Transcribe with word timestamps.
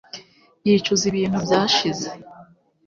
Yicuza 0.67 1.03
ibintu 1.11 1.37
byashize 1.45 2.07